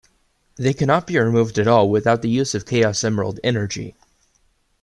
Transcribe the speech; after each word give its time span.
They 0.55 0.73
cannot 0.73 1.05
be 1.05 1.19
removed 1.19 1.59
at 1.59 1.67
all 1.67 1.87
without 1.87 2.23
the 2.23 2.29
use 2.31 2.55
of 2.55 2.65
Chaos 2.65 3.03
Emerald 3.03 3.39
energy. 3.43 3.93